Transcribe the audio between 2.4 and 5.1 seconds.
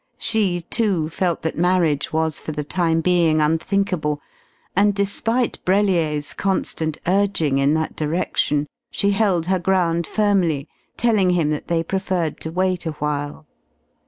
the time being unthinkable, and